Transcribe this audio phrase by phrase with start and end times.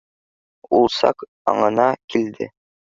[0.79, 1.23] Ул саҡ
[1.55, 2.55] аңына килде